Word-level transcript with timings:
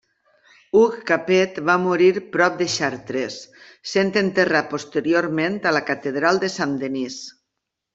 Hug 0.77 0.95
Capet 1.11 1.59
va 1.67 1.75
morir 1.83 2.07
prop 2.37 2.57
de 2.63 2.69
Chartres, 2.77 3.37
sent 3.95 4.13
enterrat 4.25 4.75
posteriorment 4.75 5.63
a 5.73 5.79
la 5.81 5.87
catedral 5.95 6.47
de 6.47 6.57
Saint-Denis. 6.61 7.25